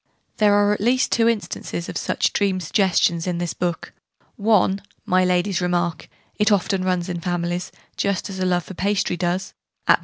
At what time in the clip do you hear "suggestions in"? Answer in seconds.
2.59-3.37